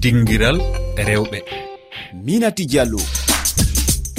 dinguiral 0.00 0.58
rewɓe. 0.96 1.38
Minati 2.24 2.64
diallo. 2.66 2.98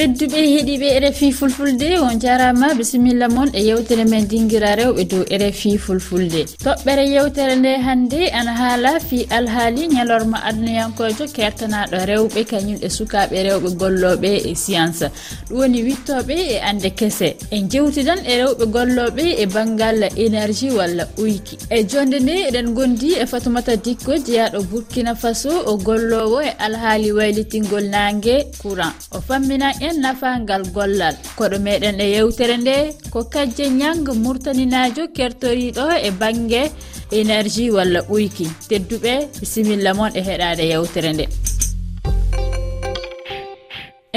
tedduɓe 0.01 0.39
heeɗiɓe 0.51 0.87
rfi 1.03 1.27
fulfulde 1.31 1.87
on 2.01 2.17
jarama 2.19 2.73
bisimilla 2.77 3.27
moon 3.29 3.49
e 3.53 3.61
yewtere 3.69 4.03
men 4.11 4.25
dinguira 4.27 4.71
rewɓe 4.79 5.03
dow 5.11 5.23
rfi 5.41 5.77
fulfulde. 5.77 6.41
Toɓɓere 6.65 7.03
yewtere 7.13 7.55
nde 7.55 7.71
hannde 7.85 8.19
ana 8.33 8.51
haala 8.61 8.99
fi 8.99 9.27
alhaali 9.29 9.87
ñalorma 9.95 10.37
adnayankojo 10.49 11.25
kertanaɗo 11.35 11.97
rewɓe 12.09 12.41
kañum 12.51 12.79
e 12.81 12.89
sukaɓe 12.89 13.37
rewɓe 13.47 13.69
golloɓe 13.81 14.29
e 14.49 14.55
science. 14.55 15.05
Ɗum 15.49 15.57
woni 15.59 15.83
wittoɓe 15.83 16.35
e 16.53 16.57
ande 16.69 16.89
kese. 16.99 17.37
En 17.51 17.69
jewtidan 17.69 18.25
e 18.25 18.33
rewɓe 18.41 18.65
golloɓe 18.75 19.23
e 19.37 19.45
banggal 19.45 19.99
énergie 20.17 20.71
walla 20.71 21.05
uyki. 21.17 21.57
E 21.69 21.83
jonde 21.85 22.17
nde 22.19 22.33
eɗen 22.49 22.73
gondi 22.73 23.13
e 23.21 23.25
fatumata 23.27 23.75
dikko 23.75 24.17
jeyaɗo 24.25 24.63
burkina 24.63 25.13
faso 25.15 25.51
o 25.69 25.77
gollowo 25.77 26.41
e 26.41 26.49
alhaali 26.65 27.11
waylitingol 27.11 27.85
nangue 27.93 28.35
courant. 28.61 28.93
O 29.11 29.21
fammina 29.21 29.69
en 29.79 29.90
meɗen 29.91 30.01
nafangal 30.01 30.63
gollal. 30.73 31.15
Koɗo 31.37 31.57
meɗen 31.65 31.99
e 31.99 32.07
yewtere 32.15 32.57
nde 32.57 32.75
ko 33.13 33.19
kajje 33.33 33.65
ñanga 33.79 34.13
murtaninajo 34.23 35.03
kertoriɗo 35.15 35.85
e 36.07 36.09
banggue 36.19 36.71
énergie 37.19 37.71
walla 37.75 37.99
ɓuyki 38.09 38.45
tedduɓe 38.69 39.13
bisimilla 39.39 39.91
moon 39.97 40.11
e 40.15 40.21
heɗade 40.27 40.63
yewtere 40.71 41.09
nde. 41.13 41.25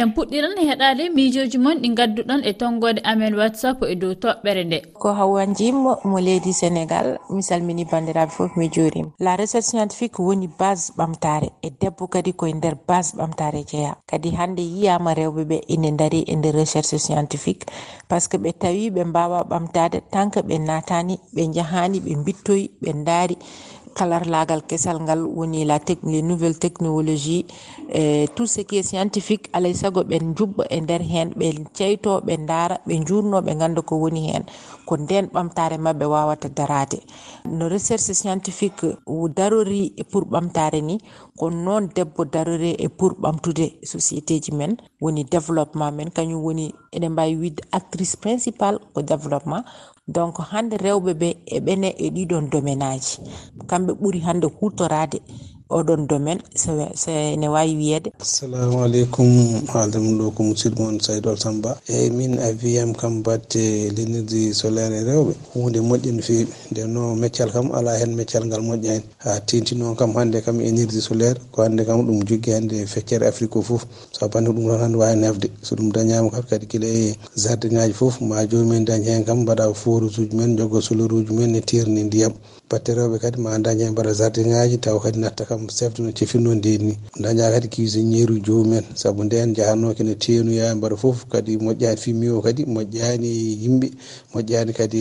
en 0.04 0.12
puɗɗiran 0.14 0.58
e 0.60 0.64
heɗade 0.70 1.04
miijoji 1.16 1.58
moon 1.64 1.78
ɗi 1.82 1.88
gadduɗon 1.98 2.40
e 2.44 2.52
tonggode 2.60 3.00
amen 3.10 3.34
whatsapp 3.40 3.78
e 3.92 3.94
dow 3.96 4.12
toɓɓere 4.22 4.62
nde. 4.64 4.78
Ko 5.00 5.08
hawan 5.18 5.50
jimmo 5.58 5.92
mo 6.04 6.18
leydi 6.26 6.52
sénégal 6.52 7.06
mi 7.34 7.42
salmini 7.42 7.84
bandiraɓe 7.90 8.32
fof 8.36 8.50
mi 8.56 8.68
juurima 8.74 9.10
la 9.18 9.36
recherche 9.36 9.68
scientifique 9.70 10.18
woni 10.26 10.48
base 10.60 10.92
ɓamtare 10.98 11.48
e 11.62 11.68
debbo 11.80 12.06
kadi 12.06 12.32
koye 12.32 12.52
nder 12.54 12.76
base 12.88 13.16
ɓamtare 13.16 13.64
jeeya 13.70 13.96
kadi 14.10 14.30
hande 14.38 14.62
yiyama 14.62 15.14
rewɓeɓe 15.14 15.56
ine 15.74 15.90
daari 15.98 16.20
e 16.26 16.36
nder 16.36 16.54
recherche 16.54 16.98
scientifique. 16.98 17.64
Par 18.08 18.20
ce 18.20 18.28
que 18.28 18.36
ɓe 18.36 18.52
tawi 18.52 18.90
ɓe 18.90 19.04
mbawa 19.04 19.44
ɓamtade 19.50 20.02
tant 20.12 20.30
que 20.30 20.40
ɓe 20.40 20.58
natani 20.58 21.18
ɓe 21.34 21.42
jahani 21.54 22.00
ɓe 22.00 22.12
bittoyi 22.24 22.70
ɓe 22.82 22.92
daari 23.06 23.36
kalarlagal 23.98 24.60
kesal 24.70 24.98
ngal 25.04 25.20
woni 25.36 25.64
la 25.64 25.78
les 26.02 26.22
nouvelle 26.22 26.58
technologie 26.58 27.46
e 27.88 28.26
tout 28.34 28.46
ce 28.46 28.60
qui 28.62 28.78
est 28.78 28.82
scientifique 28.82 29.48
alay 29.52 29.74
saago 29.74 30.00
ɓen 30.10 30.34
jubba 30.36 30.64
e 30.70 30.80
nder 30.80 31.02
hen 31.12 31.28
ɓe 31.38 31.46
ceyto 31.76 32.20
ɓe 32.26 32.34
daara 32.48 32.76
ɓe 32.86 32.94
jurno 33.06 33.36
ɓe 33.46 33.52
ganda 33.60 33.80
ko 33.82 33.94
woni 34.02 34.22
hen. 34.28 34.44
Ko 34.88 34.96
nden 34.96 35.26
ɓamtare 35.34 35.76
mabɓe 35.78 36.04
wawata 36.14 36.48
darade 36.48 36.98
no 37.56 37.68
recherche 37.68 38.14
scientifique 38.14 38.86
darori 39.36 39.92
e 39.96 40.02
pour 40.10 40.24
ɓamtare 40.32 40.80
ni 40.82 40.98
ko 41.38 41.50
noon 41.50 41.88
debbo 41.96 42.24
darore 42.24 42.70
e 42.78 42.88
pour 42.88 43.12
ɓamtude 43.22 43.66
société 43.92 44.40
ji 44.42 44.52
men. 44.52 44.76
Woni 45.00 45.24
développement 45.24 45.92
men 45.92 46.10
kañum 46.16 46.42
woni 46.46 46.74
eɗen 46.92 47.12
mbawi 47.12 47.34
wiide 47.36 47.62
actrice 47.72 48.16
principal 48.16 48.78
ko 48.94 49.02
développement. 49.02 49.64
Donc 50.06 50.36
hande 50.52 50.76
rewɓe 50.76 51.12
ɓe 51.20 51.28
eɓene 51.56 51.88
e 51.96 52.10
ɗiɗon 52.14 52.44
domaine 52.52 52.82
aji 52.84 53.18
kamɓe 53.70 53.83
kamɓe 53.84 53.92
ɓuri 54.00 54.20
hannde 54.26 54.46
hutorade. 54.58 55.18
oɗon 55.70 56.06
domaine 56.06 56.42
sene 56.94 57.48
wawi 57.48 57.74
wiyede 57.76 58.12
assalamu 58.20 58.84
aleykum 58.84 59.64
adamu 59.74 60.10
ɗo 60.18 60.30
ko 60.34 60.42
musidɗo 60.42 60.82
moon 60.84 61.00
saydol 61.00 61.36
samba. 61.38 61.80
Eyyi 61.88 62.10
min 62.10 62.38
a 62.38 62.52
wiyam 62.62 62.92
kam 62.94 63.22
batte 63.22 63.90
lenirde 63.96 64.52
solaire 64.52 64.96
e 65.00 65.04
rewɓe. 65.04 65.32
Hunde 65.54 65.80
moƴƴi 65.80 66.12
no 66.12 66.22
fewi 66.22 66.46
nden 66.70 66.92
noon 66.92 67.18
meccal 67.18 67.50
kam 67.52 67.70
ala 67.72 67.96
hen 67.98 68.14
meccal 68.14 68.44
ngal 68.46 68.60
moƴƴa 68.60 68.90
hen 68.92 69.02
ha 69.18 69.40
noon 69.76 69.96
kam 69.96 70.12
hande 70.14 70.42
kam 70.44 70.60
énergie 70.60 71.00
solaire 71.00 71.38
ko 71.52 71.62
hande 71.62 71.84
kam 71.86 72.06
ɗum 72.06 72.20
jogui 72.28 72.52
hande 72.52 72.72
e 72.82 72.86
feccere 72.86 73.26
afrique 73.26 73.56
o 73.56 73.62
foof 73.62 73.86
sabande 74.12 74.48
ko 74.48 74.52
ɗum 74.52 74.68
tan 74.68 74.80
hande 74.80 74.96
wawi 74.98 75.16
nafde 75.16 75.48
so 75.62 75.74
ɗum 75.76 75.90
dañama 75.92 76.30
kam 76.30 76.42
kadi 76.42 76.66
guila 76.66 76.86
e 76.86 77.16
jardin 77.36 77.72
ngaji 77.72 77.92
foof 77.94 78.20
ma 78.20 78.46
jomumen 78.46 78.84
dañ 78.84 79.02
hen 79.04 79.24
kam 79.24 79.38
mbaɗa 79.42 79.74
forage 79.74 80.18
uji 80.20 80.36
men 80.36 80.56
jogo 80.56 80.80
solaire 80.80 81.12
uji 81.14 81.32
men 81.32 81.54
e 81.54 81.60
tirni 81.60 82.04
ndiyam. 82.04 82.32
Batte 82.70 82.94
rewɓe 82.94 83.18
kadi 83.20 83.40
ma 83.40 83.58
dañ 83.58 83.78
hen 83.80 83.92
mbaɗa 83.92 84.12
jardin 84.14 84.48
ngaji 84.48 84.78
taw 84.80 84.98
kadi 84.98 85.18
natta 85.18 85.44
kam 85.44 85.53
kam 85.54 85.68
chef 85.68 85.98
no 85.98 86.10
cefinno 86.12 86.54
ndenni 86.54 86.98
daña 87.20 87.50
kadi 87.50 87.68
cuisiniére 87.68 88.32
uji 88.32 88.40
jomumen 88.46 88.84
saabu 88.94 89.24
nden 89.24 89.54
jahanno 89.54 89.94
kene 89.94 90.14
teenoya 90.14 90.74
mbaɗa 90.74 90.96
foof 90.96 91.26
kadi 91.32 91.56
moƴƴani 91.56 91.96
fimmi 91.96 92.28
o 92.28 92.40
kadi 92.42 92.64
moƴƴani 92.64 93.30
yimɓe 93.62 93.88
moƴƴani 94.34 94.72
kadi 94.74 95.00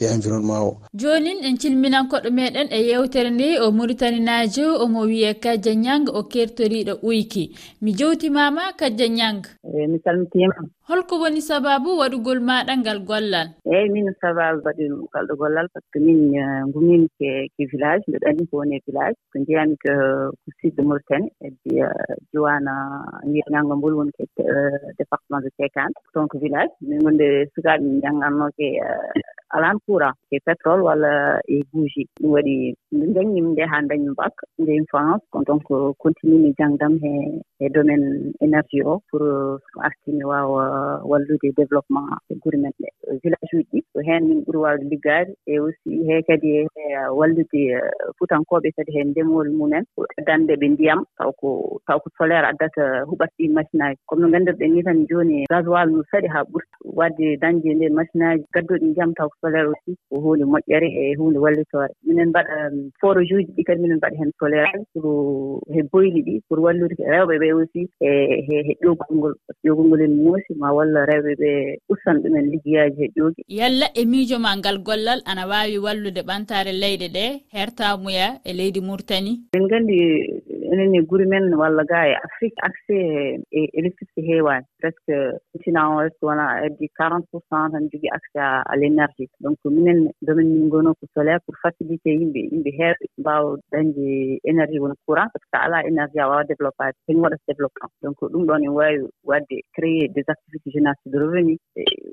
e 0.00 0.04
environnement 0.14 0.62
o. 0.68 0.76
Jonin 0.94 1.38
en 1.44 1.56
cilminan 1.58 2.08
koɗo 2.10 2.30
meɗen 2.30 2.68
e 2.70 2.80
yewtere 2.90 3.30
nde 3.30 3.60
o 3.60 3.70
maritaninajo 3.70 4.66
omo 4.84 5.00
wiye 5.06 5.34
kadja 5.34 5.74
ñang 5.74 6.08
o 6.10 6.22
kertoriɗo 6.32 6.94
uyki. 7.02 7.44
Mi 7.82 7.92
jewtimama 7.98 8.72
kajja 8.78 9.06
ñang 9.08 9.42
eh, 9.64 9.86
mi 9.88 9.98
salmitima 10.04 10.54
holko 10.88 11.14
woni 11.22 11.40
sababu 11.40 11.90
waɗugol 12.00 12.40
maɗa 12.48 12.72
ngal 12.80 12.98
gollal? 13.08 13.48
Eeyi 13.72 13.88
min 13.94 14.08
sababu 14.20 14.58
waɗi 14.66 14.84
ngalɗo 15.08 15.34
gollal 15.40 15.66
par 15.72 15.82
ce 15.82 15.88
que 15.92 15.98
min 16.06 16.20
eh, 16.42 16.60
ngumimi 16.68 17.08
ke 17.18 17.30
ke 17.56 17.62
village 17.72 18.04
mbeɗa 18.08 18.26
anndi 18.28 18.44
ko 18.50 18.54
woni 18.60 18.76
e 18.76 18.84
village. 18.86 19.16
Ko 19.32 19.36
njiyami 19.38 19.74
ko 19.82 19.92
ko 20.42 20.48
sud 20.60 20.72
de 20.76 20.82
mauritanie 20.88 21.30
edi 21.46 21.72
eh, 21.80 22.14
diwana 22.32 22.74
eh, 23.24 23.28
wiyanango 23.32 23.74
mbol 23.76 23.94
woni 23.98 24.12
ke 24.18 24.24
département 25.00 25.40
de 25.44 25.50
sékane 25.56 25.94
donc 26.14 26.30
village 26.44 26.72
min 26.88 27.00
gonde 27.04 27.28
sukaɓe 27.54 27.80
min 27.84 28.00
janngatnoo 28.04 28.50
alan 29.54 29.78
courant 29.86 30.14
e 30.34 30.38
pétrole 30.46 30.82
walla 30.88 31.40
e 31.54 31.62
bougie 31.72 32.08
ɗum 32.20 32.30
waɗi 32.34 32.56
min 32.98 33.12
dañim 33.14 33.46
nde 33.52 33.62
haa 33.70 33.82
dañim 33.90 34.14
bac 34.18 34.34
ndeyim 34.58 34.84
france. 34.90 35.22
Ko 35.30 35.42
donc 35.46 35.62
continue 36.02 36.38
mi 36.44 36.50
janngdam 36.58 36.98
he 37.02 37.12
e 37.64 37.68
domaine 37.74 38.32
énergie 38.40 38.82
o 38.82 39.00
pour 39.10 39.22
arti 39.86 40.10
mi 40.12 40.24
waawa 40.30 40.64
wallude 41.10 41.48
développement 41.56 42.08
e 42.30 42.34
gure 42.42 42.58
men 42.62 42.72
ɗe. 42.80 42.88
Village 43.22 43.52
uji 43.54 43.66
ɗi 43.72 43.80
ko 43.92 44.00
heen 44.06 44.28
min 44.28 44.40
ɓuri 44.44 44.58
waawde 44.64 44.84
liggaade 44.90 45.32
e 45.46 45.58
aussi 45.58 45.90
he 46.08 46.22
kadi 46.28 46.48
e 46.58 46.66
wallude 47.18 47.62
futankooɓe 48.18 48.68
kadi 48.76 48.90
he 48.96 49.04
ndemol 49.04 49.48
mumen. 49.58 49.84
Addande 50.18 50.54
ɓe 50.60 50.66
ndiyam 50.72 51.00
taw 51.18 51.30
ko 51.40 51.78
taw 51.86 51.98
ko 52.02 52.08
solaire 52.18 52.46
addata 52.50 53.04
huɓat 53.10 53.30
ɗi 53.38 53.48
machine 53.56 53.82
aji 53.86 53.98
comme 54.06 54.22
no 54.22 54.28
nganndirɗen 54.28 54.70
ni 54.74 54.82
tan 54.82 55.06
jooni 55.08 55.44
gasoil 55.50 55.88
no 55.90 56.02
saɗi 56.10 56.28
haa 56.34 56.44
ɓurta 56.50 56.74
wadde 56.98 57.26
dañde 57.42 57.70
nde 57.74 57.86
machine 57.98 58.24
aji 58.24 58.44
gadduɗi 58.54 58.86
ndiyam 58.90 59.14
taw 59.14 59.28
ko 59.28 59.36
solaire 59.44 59.68
aussi 59.68 59.92
ko 60.08 60.20
huunde 60.24 60.44
moƴƴere 60.52 60.88
e 60.88 61.14
huunde 61.18 61.38
wallitore. 61.44 61.92
Minen 62.06 62.28
mbaɗa 62.28 62.54
um, 62.72 62.90
forage 63.00 63.34
uji 63.36 63.52
ɗi 63.56 63.62
kadi 63.64 63.82
minen 63.82 63.98
mbaɗa 63.98 64.16
heen 64.18 64.32
solaire 64.40 64.78
pour 64.92 65.60
he 65.74 65.82
boyli 65.92 66.20
ɗi 66.26 66.34
pour 66.48 66.58
wallude 66.64 66.96
rewɓe 67.12 67.34
ɓe 67.42 67.48
aussi 67.52 67.82
e 68.00 68.08
he 68.46 68.56
ƴogol 68.82 69.12
ngol 69.16 69.34
ƴogol 69.64 69.86
ngol 69.86 70.02
en 70.02 70.14
muusi 70.24 70.52
ma 70.56 70.72
walla 70.72 71.04
rewɓe 71.10 71.32
ɓe 71.40 71.50
ustan 71.92 72.22
ɗumen 72.22 72.50
liggeyaji 72.52 72.96
he 73.02 73.08
ƴoogi. 73.16 73.42
Yalla 73.48 73.86
e 73.94 74.04
miijo 74.04 74.38
ma 74.38 74.56
ngal 74.56 74.78
gollal 74.78 75.20
ana 75.26 75.46
waawi 75.46 75.78
wallude 75.78 76.22
ɓantaare 76.28 76.72
leyɗe 76.72 77.08
ɗe 77.16 77.24
hertamuya 77.52 78.40
e 78.44 78.52
leydi 78.52 78.80
murtani. 78.80 79.32
En 79.52 79.62
nganndi 79.66 79.98
enen 80.72 80.94
e 80.94 81.00
guri 81.08 81.26
men 81.26 81.54
walla 81.54 81.84
ga 81.84 82.08
e 82.08 82.14
afrique 82.26 82.58
accès 82.68 83.02
e, 83.04 83.40
e 83.52 83.60
électricité 83.78 84.22
heewaani. 84.28 84.66
presque 84.84 85.16
tina 85.64 85.82
continent 85.84 85.96
ouest 85.96 86.18
wona 86.28 86.46
heddi 86.62 86.86
quarante 86.98 87.26
pour 87.30 87.42
cent 87.48 87.70
tan 87.72 87.88
jogui 87.92 88.08
accès 88.18 88.44
à 88.72 88.76
l' 88.76 88.84
énergie 88.92 89.28
donc 89.40 89.58
minen 89.64 90.00
domaine 90.28 90.52
min 90.54 90.68
gono 90.68 90.94
ko 90.98 91.06
solaire 91.14 91.40
pour 91.46 91.56
facilité 91.64 92.10
yimɓe 92.20 92.40
yimɓe 92.52 92.70
heewɓe 92.78 93.04
mbawa 93.20 93.56
dañde 93.72 94.06
énergie 94.50 94.80
woni 94.82 94.94
courant 95.06 95.28
par 95.32 95.40
ce 95.42 95.46
que 95.52 95.58
ala 95.64 95.78
énergie 95.90 96.20
a 96.20 96.28
wawa 96.28 96.44
développade 96.52 96.94
hen 97.08 97.14
kañum 97.14 97.24
waɗata 97.24 97.44
développement. 97.48 97.90
Donc 98.02 98.16
ɗum 98.32 98.44
ɗon 98.46 98.66
en 98.68 98.72
wawi 98.72 98.98
wadde 99.24 99.56
créer 99.76 100.08
des 100.08 100.24
activités 100.28 100.70
génération 100.70 101.10
de 101.10 101.18
revenu. 101.18 101.58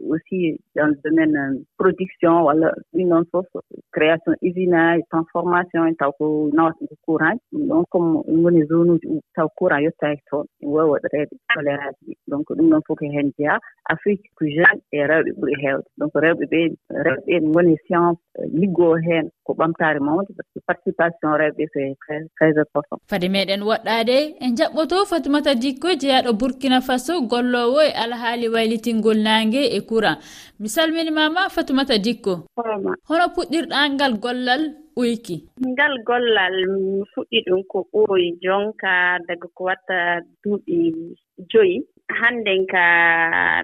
Aussi 0.09 0.59
dans 0.75 0.87
le 0.87 0.95
domaine 1.03 1.35
euh, 1.35 1.59
production 1.77 2.43
walla 2.43 2.71
ɗin 2.93 3.09
ɗon 3.09 3.23
fof 3.31 3.47
création 3.91 4.33
usine 4.41 4.73
aji 4.75 5.03
transformation 5.09 5.81
en 5.87 5.93
taw 5.95 6.11
ko 6.17 6.49
nawata 6.53 6.85
ko 6.89 6.95
courant. 7.05 7.37
Ji 7.51 7.57
ɗum 7.57 7.67
ɗon 7.67 7.83
comme 7.91 8.15
en 8.27 8.33
ngoni 8.37 8.65
zone 8.67 8.91
uji 8.95 9.19
taw 9.35 9.47
courant 9.57 9.79
yettaki 9.85 10.21
e 10.21 10.23
toon 10.29 10.45
en 10.63 10.67
waawi 10.73 10.91
waɗireede 10.93 11.35
solaire 11.53 11.83
aji 11.89 12.03
ɗi. 12.07 12.13
Donc 12.27 12.45
ɗum 12.61 12.69
noon 12.69 12.81
fof 12.87 12.99
ko 12.99 13.05
heen 13.05 13.33
jeyaa. 13.37 13.59
Afrique 13.89 14.29
ko 14.37 14.45
jeune 14.45 14.81
e 14.91 14.97
rewɓe 15.09 15.31
ɓuri 15.39 15.55
heewde. 15.63 15.85
Donc 15.97 16.13
rewɓe 16.13 16.45
ɓe 16.51 16.59
rewɓe 17.05 17.21
ɓe 17.27 17.47
ngoni 17.49 17.75
science 17.85 18.19
eh, 18.39 18.47
liggoo 18.53 18.95
heen 19.05 19.29
ko 19.45 19.53
ɓamtaare 19.53 19.99
mawde 19.99 20.29
par 20.37 20.45
ce 20.45 20.59
que 20.59 20.65
participation 20.65 21.29
rewɓe 21.41 21.65
ko 21.73 22.13
très 22.37 22.53
important. 22.63 22.97
Fade 23.09 23.27
meɗen 23.29 23.61
woɗɗaade 23.69 24.17
e 24.39 24.47
jaɓɓoto 24.57 25.05
fatimata 25.09 25.55
dikko 25.55 25.87
jeyaaɗo 26.01 26.33
burkina 26.33 26.81
faso 26.81 27.21
golloowo 27.21 27.81
e 27.81 27.91
alhaali 28.03 28.47
waylitingol 28.49 29.17
naange 29.17 29.61
e 29.77 29.79
courant. 29.81 30.17
Mi 30.59 30.67
salminimama 30.69 31.49
fatimata 31.49 31.97
dikko 31.97 32.33
hono. 33.07 33.25
Puɗɗirɗaa 33.35 33.89
ngal 33.93 34.13
gollal 34.23 34.63
uyki? 34.95 35.35
Ngal 35.71 35.93
gollal 36.07 36.55
mi 36.67 37.03
fuɗɗi 37.13 37.37
ɗum 37.47 37.61
ko 37.71 37.87
ɓooyi 37.91 38.37
jonka 38.43 38.91
daga 39.27 39.47
ko 39.55 39.63
watta 39.63 39.97
duuɓi 40.43 40.77
joyi. 41.51 41.85
hannden 42.19 42.65
ka 42.73 42.83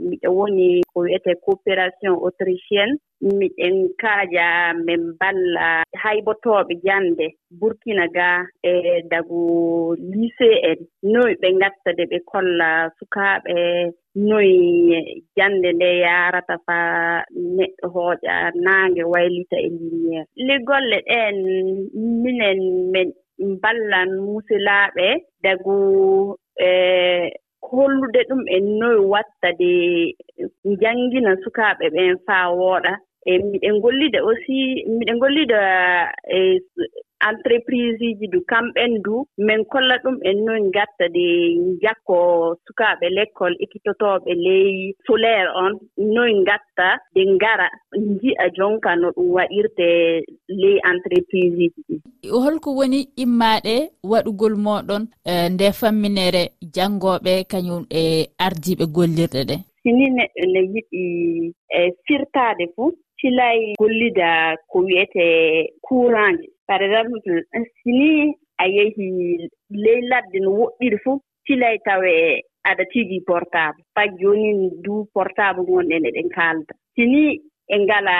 miɗo 0.07 0.29
woni 0.38 0.67
ko 0.94 0.97
wiyete 1.03 1.31
coopération 1.45 2.13
autrichienne 2.25 2.97
miɗen 3.39 3.75
kaaja 4.01 4.73
min 4.85 5.03
balla 5.19 5.83
haybotooɓe 6.01 6.73
jannde 6.85 7.25
burkina 7.59 8.05
ga 8.15 8.29
e 8.63 9.01
dagu 9.11 9.41
lycée 10.11 10.55
en. 10.69 10.79
Noy 11.13 11.31
ɓe 11.41 11.47
ngatta 11.57 11.89
de 11.97 12.03
ɓe 12.11 12.17
kolla 12.31 12.69
sukaaɓe 12.99 13.55
noyi 14.15 15.21
jannde 15.38 15.69
nde 15.73 15.89
yaarata 16.05 16.55
faa 16.65 17.23
neɗɗo 17.57 17.88
hooƴa 17.94 18.35
naange 18.65 19.03
waylita 19.13 19.57
e 19.65 19.69
lumiére 19.69 20.25
liggolle 20.47 20.97
ɗeen 21.09 21.38
minen 22.23 22.59
min 22.94 23.09
ballan 23.61 24.09
musilaaɓe 24.25 25.07
dagu 25.44 25.77
e 26.67 26.69
hollude 27.72 28.19
ɗum 28.30 28.42
e 28.48 28.58
noye 28.80 29.00
watta 29.12 29.50
de 29.60 29.72
janngina 30.81 31.31
sukaaɓe 31.44 31.86
ɓeen 31.96 32.18
faa 32.25 32.46
wooɗa. 32.60 32.94
E 33.30 33.31
miɗen 33.52 33.81
gollida 33.84 34.19
aussi 34.28 34.58
miɗen 34.98 35.19
gollida 35.22 35.60
e 36.38 36.60
entreprise 37.30 37.98
uji 38.02 38.28
du 38.28 38.40
kamɓen 38.52 39.02
du 39.06 39.25
min 39.38 39.66
kolla 39.72 39.98
ɗum 40.04 40.18
en 40.30 40.38
noon 40.46 40.72
gatta 40.72 41.06
de 41.16 41.25
jakko 41.84 42.18
sukaaɓe 42.66 43.06
l'école 43.16 43.56
ekkitotooɓe 43.64 44.31
ley 44.46 44.94
solaire 45.06 45.50
on 45.64 45.74
noon 45.98 46.44
gatta 46.50 46.88
de 47.16 47.22
ngara 47.25 47.68
nji'a 47.98 48.46
jonka 48.58 48.96
no 48.96 49.08
ɗum 49.16 49.28
waɗirte 49.36 49.88
ley 50.62 50.78
entreprise 50.92 51.54
uji 51.54 51.81
ɗi. 51.88 51.96
Holko 52.44 52.69
woni 52.78 53.00
immaaɗe 53.24 53.75
waɗugol 54.12 54.56
mooɗon 54.66 55.04
e, 55.31 55.50
nde 55.50 55.72
famminere 55.80 56.44
janngooɓe 56.75 57.34
kañum 57.52 57.84
e 57.90 58.02
ardiiɓe 58.46 58.86
gollirɗe 58.96 59.42
ɗe. 59.50 59.56
Sini 59.81 60.06
neɗɗo 60.18 60.44
ne 60.54 60.60
yiɗi 60.74 61.04
e 61.78 61.80
firtaade 62.06 62.66
fuu 62.75 62.92
silay 63.19 63.74
gollida 63.80 64.56
ko 64.69 64.80
wiyete 64.86 65.25
courant 65.81 66.38
ji. 66.42 66.48
par 66.68 66.81
exemple 66.81 67.44
sini 67.84 68.34
a 68.64 68.66
yehi 68.68 69.08
ley 69.69 70.02
ladde 70.12 70.40
no 70.42 70.50
woɗɗiri 70.60 70.98
fof 71.04 71.19
tilay 71.46 71.78
tawe 71.86 72.10
e 72.30 72.44
aɗa 72.69 72.84
tigi 72.92 73.19
portable. 73.28 73.84
Pat 73.96 74.10
jooni 74.19 74.52
du 74.84 74.94
portable 75.14 75.64
gonɗen 75.68 76.08
eɗen 76.10 76.30
kaalda 76.36 76.74
sini 76.96 77.24
e 77.74 77.75
ngala 77.84 78.16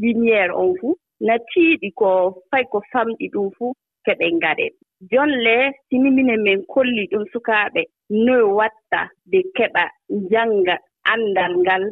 lumiére 0.00 0.52
on 0.62 0.72
fuu 0.80 0.94
natiiɗi 1.26 1.88
ko 2.00 2.08
fay 2.50 2.64
ko 2.72 2.78
famɗi 2.92 3.26
ɗum 3.32 3.48
fuu 3.56 3.72
ko 4.04 4.12
ɓen 4.18 4.34
ngaɗen. 4.38 4.72
Jonle 5.10 5.56
sini 5.88 6.08
minen 6.16 6.42
min 6.42 6.60
kolli 6.72 7.02
ɗum 7.12 7.24
sukaaɓe 7.32 7.82
noye 8.24 8.46
watta 8.58 9.00
de 9.30 9.38
keɓa 9.56 9.84
njannga 10.10 10.76
anndal 11.12 11.52
ngal 11.62 11.82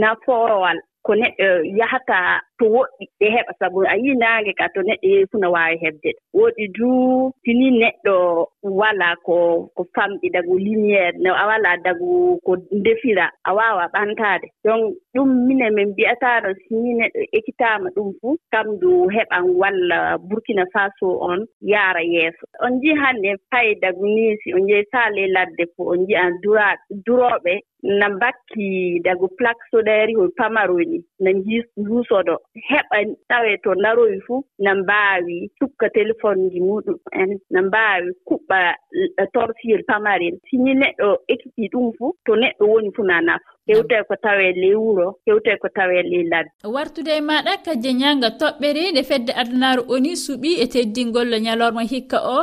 nafoowal 0.00 0.78
ko 1.06 1.12
neɗɗo 1.20 1.48
yahata 1.78 2.18
to 2.58 2.64
woɗɗi 2.74 3.04
ɓe 3.18 3.26
heɓa 3.34 3.52
sabu 3.58 3.78
a 3.92 3.94
yii 4.02 4.14
naange 4.22 4.52
ka 4.58 4.66
to 4.74 4.80
neɗɗo 4.88 5.06
yehi 5.12 5.26
fuu 5.30 5.38
no 5.42 5.48
waawi 5.54 5.76
heɓde. 5.84 6.10
Woodi 6.36 6.64
duu 6.76 7.32
tini 7.44 7.66
neɗɗo 7.82 8.14
walaa 8.80 9.16
ko 9.26 9.34
ko 9.76 9.82
famɗi 9.94 10.26
dagu 10.34 10.54
lumiére 10.64 11.12
no 11.24 11.30
a 11.34 11.44
walaa 11.50 11.76
dagu 11.84 12.38
ko 12.46 12.52
ndefira 12.78 13.26
a 13.44 13.50
waawa 13.54 13.84
ɓantaade. 13.94 14.46
Donc 14.64 14.94
ɗum 15.14 15.28
minen 15.46 15.74
min 15.74 15.88
mbiyataa 15.92 16.40
ɗon 16.44 16.54
sini 16.68 16.90
neɗɗo 17.00 17.20
ekkitaama 17.36 17.88
ɗum 17.96 18.08
fuu 18.20 18.36
kam 18.52 18.66
du 18.80 18.90
heɓan 19.16 19.44
walla 19.60 20.18
burkina 20.28 20.64
faso 20.72 21.06
on 21.30 21.40
yaara 21.72 22.02
yeeso. 22.14 22.44
On 22.64 22.70
njiyi 22.78 22.94
hannde 23.02 23.30
fay 23.50 23.74
dagu 23.82 24.04
niisi 24.06 24.54
on 24.54 24.62
njehi 24.66 24.84
taa 24.92 25.10
ley 25.10 25.26
ladde 25.34 25.64
fo 25.76 25.82
on 25.92 25.98
njiyan 26.04 26.32
duraaɓe 26.42 26.94
durooɓe 27.06 27.54
na 27.82 28.08
mbakki 28.08 29.00
dago 29.04 29.28
plaque 29.28 29.64
soɗaari 29.72 30.14
hol 30.14 30.30
pamaroyni 30.38 30.98
na 31.20 31.30
njuusoɗo 31.32 32.34
heɓa 32.70 32.98
tawe 33.28 33.56
to 33.64 33.74
ndaroyi 33.74 34.20
fuu 34.26 34.44
na 34.58 34.74
mbaawi 34.74 35.50
sukka 35.58 35.86
téléphone 35.96 36.50
ji 36.52 36.60
muɗum 36.60 36.96
en. 37.12 37.30
Na 37.50 37.62
mbaawi 37.62 38.10
kuɓɓa 38.28 38.58
eh, 39.18 39.26
torsiyel 39.34 39.82
pamarel 39.88 40.34
sini 40.50 40.74
neɗɗo 40.74 41.08
ekkiti 41.32 41.68
ɗum 41.72 41.92
fuu 41.98 42.12
to 42.26 42.32
neɗɗo 42.36 42.64
woni 42.72 42.90
fuu 42.96 43.04
na 43.04 43.20
nafa 43.20 43.50
kewte 43.66 43.96
ko 44.08 44.14
tawe 44.22 44.42
e 44.50 44.52
ley 44.52 44.74
wuro 44.74 45.06
kewte 45.24 45.52
ko 45.62 45.68
tawe 45.76 45.94
e 46.00 46.02
ley 46.02 46.24
ladde 46.30 46.50
wartude 46.74 47.12
e 47.16 47.20
maɗa 47.28 47.52
kajje 47.64 47.90
ñaga 48.00 48.28
toɓɓere 48.40 48.82
nde 48.92 49.02
fedde 49.10 49.32
adunaru 49.40 49.82
oni 49.94 50.12
suuɓi 50.24 50.50
e 50.62 50.66
teddingollo 50.72 51.36
ñalorma 51.46 51.82
hikka 51.92 52.18
o 52.36 52.38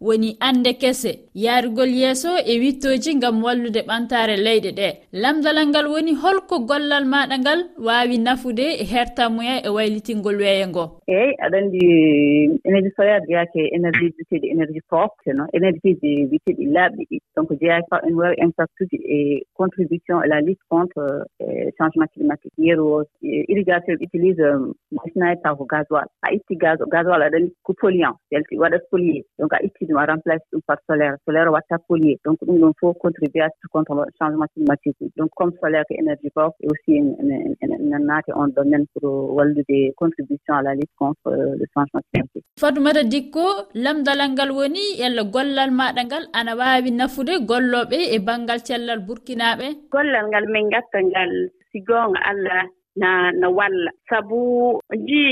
woni 0.00 0.36
ande 0.40 0.72
kese. 0.80 1.12
Yaarugol 1.34 1.88
yeeso 2.02 2.28
e 2.46 2.58
wittoji 2.62 3.14
ngam 3.16 3.42
wallude 3.44 3.80
ɓantare 3.88 4.36
leyɗe 4.36 4.70
ɗe. 4.78 4.88
Lamdalal 5.22 5.66
ngal 5.68 5.86
woni 5.92 6.12
holko 6.22 6.58
gollal 6.68 7.04
maɗa 7.12 7.36
ngal 7.42 7.60
wawi 7.86 8.18
nafude 8.18 8.66
e 8.82 8.84
hertamuya 8.92 9.54
e 9.66 9.68
waylitingol 9.76 10.36
weeyo 10.42 10.66
ngo. 10.68 10.84
Eyyi 11.08 11.32
aɗa 11.44 11.56
anndi 11.58 11.80
eh, 11.80 12.68
énergie 12.68 12.92
solaire 12.96 13.24
jeyake 13.28 13.60
énergie 13.76 14.10
biteɗi 14.16 14.46
énergie 14.54 14.82
forte 14.90 15.28
no? 15.38 15.44
Énergie 15.56 15.92
ji 16.00 16.10
biteɗi 16.30 16.64
laaɓɗi 16.74 17.02
ɗi. 17.10 17.16
Donc 17.36 17.48
jeyake 17.60 17.88
en 18.06 18.14
wawi 18.20 18.34
impact 18.44 18.80
uji 18.80 18.96
e 19.16 19.46
contribution 19.54 20.18
à 20.18 20.26
la 20.26 20.40
lutte 20.40 20.63
contre 20.68 21.26
eh, 21.40 21.70
changement 21.78 22.06
climatique. 22.14 22.52
Yeru 22.58 23.00
euh, 23.00 23.04
irrigation 23.22 23.94
ɓe 23.94 24.04
utilise 24.06 24.46
masinaji 24.92 25.40
taw 25.42 25.54
ko 25.56 25.64
gasoil. 25.64 26.08
A 26.22 26.32
itti 26.34 26.56
gasoil 26.56 26.88
aɗa 26.92 27.26
aɗani 27.26 27.48
ko 27.62 27.72
polluant. 27.80 28.16
Selti 28.30 28.58
waɗa 28.58 28.78
pollué 28.90 29.24
donc 29.38 29.52
a 29.52 29.62
itti 29.66 29.86
ɗum 29.86 29.98
a 29.98 30.06
remplace 30.06 30.44
ɗum 30.52 30.60
par 30.66 30.78
solaire. 30.86 31.16
Solaire 31.24 31.50
watta 31.52 31.78
pollué 31.88 32.18
donc 32.24 32.38
ɗum 32.46 32.58
ɗon 32.60 32.72
fof 32.80 32.96
contribué 32.98 33.48
contre 33.72 34.06
changement 34.18 34.46
climatique. 34.54 34.96
Donc 35.16 35.30
comme 35.36 35.52
solaire 35.60 35.84
ko 35.88 35.94
énergie 35.94 36.30
pow 36.34 36.50
e 36.62 36.66
aussi 36.70 36.92
ene 36.98 37.98
naati 38.08 38.30
on 38.34 38.48
domaine 38.48 38.86
pour 38.92 39.04
euh, 39.08 39.34
wallude 39.36 39.94
contribution 39.96 40.54
à 40.54 40.62
la 40.62 40.74
lutte 40.74 40.94
contre 40.98 41.26
euh, 41.28 41.54
le 41.60 41.66
changement 41.74 42.02
climatique. 42.10 42.44
Fatumata 42.60 43.02
dikko 43.02 43.44
lamdalal 43.74 44.30
ngal 44.32 44.50
woni 44.52 44.84
yalla 44.98 45.24
gollal 45.24 45.70
maɗa 45.70 46.04
ngal. 46.04 46.24
Ana 46.32 46.56
wawi 46.56 46.90
nafude 46.90 47.34
golloɓe 47.50 47.98
e 48.14 48.18
banggal 48.18 48.60
cellal 48.66 49.00
burkinaɓe 49.06 49.66
gollal 49.92 50.26
ngal 50.30 50.46
min 50.54 50.66
ngatta 50.70 50.98
ngal 51.10 51.32
sigoonga 51.70 52.20
allah 52.30 52.62
na 52.96 53.10
na 53.40 53.48
walla. 53.58 53.90
Sabu 54.08 54.78
ji 55.06 55.22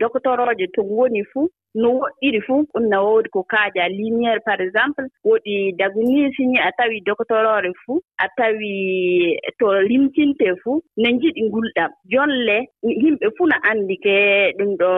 doktorooje 0.00 0.66
to 0.74 0.82
woni 0.82 1.22
fuu 1.30 1.48
no 1.74 1.88
woɗɗiri 2.00 2.40
fuu 2.46 2.64
ɗum 2.72 2.84
no 2.90 2.98
woodi 3.06 3.28
ko 3.28 3.42
kaaja 3.42 3.88
lumiére 3.88 4.40
par 4.44 4.60
exemple 4.60 5.04
woɗi 5.24 5.72
daguni 5.78 6.32
sini 6.36 6.58
a 6.58 6.70
tawi 6.78 7.00
doctorore 7.06 7.70
fuu 7.84 8.00
a 8.18 8.26
tawi 8.36 9.38
to 9.58 9.66
limtinte 9.88 10.46
fuu 10.62 10.82
no 10.96 11.08
njiɗi 11.10 11.42
ngulɗam. 11.48 11.90
Jolle 12.12 12.58
yimɓe 12.82 13.26
fuu 13.36 13.46
no 13.46 13.56
anndi 13.70 13.96
ke 14.04 14.16
ɗum 14.58 14.76
ɗo 14.80 14.90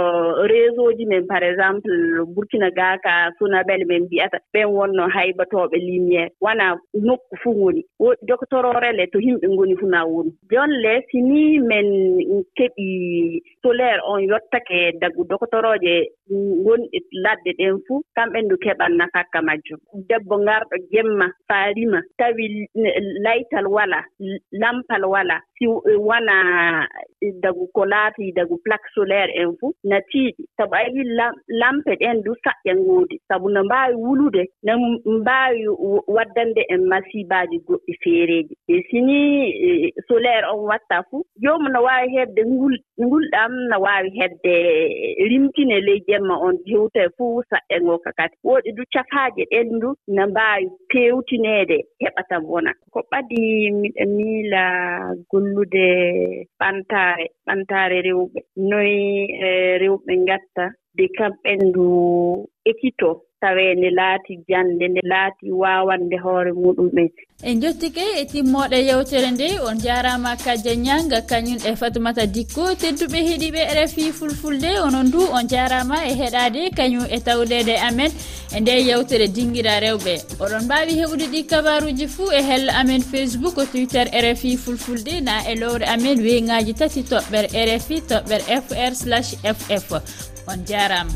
réseau 0.50 0.92
ji 0.96 1.04
men 1.06 1.26
par 1.26 1.42
exemple 1.44 1.92
burkina 2.34 2.70
gaka 2.70 3.32
sunabele 3.38 3.84
men 3.86 4.02
mbiyata 4.04 4.38
ɓen 4.54 4.66
wonno 4.76 5.08
haybatooɓe 5.14 5.76
lumiére 5.86 6.30
wona 6.40 6.76
nokku 6.94 7.36
fuu 7.42 7.54
ngoni. 7.56 7.82
Woɗi 8.00 8.26
doctororele 8.28 9.06
to 9.12 9.18
yimɓe 9.18 9.46
ngoni 9.48 9.76
fuu 9.76 9.88
na 9.88 10.04
woni. 10.06 10.32
Jolle 10.50 11.02
sini 11.10 11.58
men 11.58 11.86
keɓi 12.56 13.42
solaire 13.62 14.00
on 14.08 14.20
yottake 14.20 14.92
dagu 15.00 15.24
doctorooje 15.28 16.08
ngonɗi 16.62 16.98
ladde 17.24 17.50
ɗen 17.58 17.76
fuu 17.86 17.98
kamɓe 18.16 18.38
ndu 18.42 18.56
keɓan 18.64 18.92
nafakka 18.98 19.38
majjum. 19.46 19.80
Debbo 20.08 20.34
ngarɗo 20.44 20.76
jemma 20.92 21.26
faarima 21.48 21.98
tawi 22.18 22.44
laytal 23.24 23.66
wala 23.76 23.98
lampal 24.60 25.04
wala 25.14 25.36
si 25.58 25.64
e 25.64 25.94
wona 26.08 26.36
e 27.20 27.28
dagu 27.42 27.64
ko 27.74 27.84
laati 27.92 28.32
dagu 28.36 28.56
plaque 28.64 28.88
solaire 28.94 29.32
en 29.40 29.52
fuu 29.60 29.72
natiiɗi. 29.84 30.42
Sabu 30.56 30.74
a 30.74 30.82
yii 30.94 31.04
lampe 31.60 31.92
ɗen 32.00 32.22
du 32.24 32.32
saƴƴa 32.44 32.74
ngoodi. 32.76 33.16
Sabu 33.28 33.48
no 33.50 33.64
mbaawi 33.64 33.94
wulude 33.94 34.42
no 34.62 34.72
mbaawi 35.06 35.66
waddande 36.14 36.62
en 36.68 36.82
masibaaji 36.90 37.56
goɗɗi 37.66 37.92
feereeji. 38.02 38.54
E 38.68 38.82
sini 38.90 39.18
e, 39.68 39.92
solaire 40.08 40.46
on 40.52 40.64
watta 40.70 41.02
fuu 41.10 41.24
joomu 41.42 41.68
no 41.68 41.82
waawi 41.82 42.08
heɓde 42.16 42.42
ngul 42.46 42.76
ngulɗam 43.00 43.52
no 43.70 43.76
waawi 43.84 44.10
heɓde 44.18 44.52
rimtine 45.30 45.80
ley 45.86 46.00
jemma 46.08 46.34
on 46.46 46.51
noon 46.52 46.62
hewta 46.66 47.00
e 47.04 47.08
fof 47.16 47.34
wusa 47.34 47.58
e 47.68 47.80
ngo 47.80 47.98
ka 48.04 48.12
kadi. 48.12 48.36
Woɗi 48.44 48.70
du 48.76 48.84
cafaaje 48.92 49.44
ɗen 49.50 49.80
du 49.80 49.94
no 50.08 50.26
mbaawi. 50.26 50.68
peewtineede 50.92 51.76
heɓata 52.02 52.36
wona. 52.48 52.72
Ko 52.92 53.00
ɓadi 53.10 53.40
miɗo 53.80 54.04
miila 54.16 54.62
gollude 55.30 55.86
ɓantaare 56.60 57.24
ɓantaare 57.46 57.98
rewɓe. 58.06 58.38
Noyi 58.70 59.00
e 59.46 59.48
rewɓe 59.82 60.12
ngatta 60.24 60.64
de 60.96 61.04
kamɓen 61.16 61.60
ndu 61.68 61.86
ekkito 62.70 63.10
tawee 63.40 63.74
nde 63.74 63.90
laati 63.98 64.32
jannde 64.48 64.84
nde 64.88 65.00
laati 65.12 65.46
waawande 65.50 66.16
hoore 66.24 66.52
muɗumen 66.52 67.08
en. 67.48 67.60
Jottike 67.62 68.04
e 68.20 68.24
timmooɗe 68.30 68.78
yewtere 68.88 69.30
nde 69.30 69.46
on 69.68 69.76
jaaraama 69.84 70.36
kadié 70.44 70.76
ñanga 70.86 71.18
kañum 71.30 71.58
e 71.70 71.72
fatumata 71.80 72.26
dikko 72.34 72.62
tedduɓe 72.82 73.18
heeɗiɓe 73.28 73.60
e 73.70 73.74
rfi 73.84 74.04
fulfulde. 74.18 74.70
Onon 74.86 75.10
du 75.12 75.20
on 75.36 75.44
jaaraama 75.52 75.96
e 76.10 76.12
heɗaade 76.20 76.70
kañum 76.78 77.04
e 77.10 77.18
tawlede 77.26 77.74
amen. 77.88 78.10
e 78.56 78.60
nde 78.60 78.72
yewtere 78.88 79.26
dinguira 79.28 79.74
rewɓe. 79.84 80.14
Oɗon 80.42 80.64
mbawi 80.64 80.92
heɓude 81.00 81.26
ɗi 81.32 81.40
kabaruji 81.50 82.06
fuu 82.14 82.30
e 82.38 82.42
hella 82.48 82.72
amen 82.80 83.02
facebook 83.02 83.56
twitter 83.72 84.06
rfi 84.24 84.56
fulfulde 84.56 85.20
na 85.20 85.34
e 85.50 85.54
lowre 85.60 85.84
amen 85.94 86.18
weyngaji 86.26 86.72
tati 86.74 87.00
toɓɓere 87.02 87.48
rfi 87.76 87.96
toɓɓere 88.10 88.44
fr 88.66 88.92
slash 89.02 89.30
ff 89.56 89.90
on 90.50 90.58
jarama 90.68 91.12